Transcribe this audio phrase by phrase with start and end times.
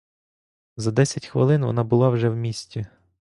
[0.77, 2.85] За десять хвилин вона була вже в місті.